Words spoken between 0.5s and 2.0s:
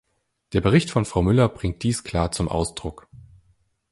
Der Bericht von Frau Myller bringt